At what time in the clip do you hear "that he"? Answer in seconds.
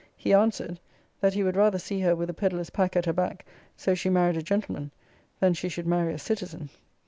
1.19-1.43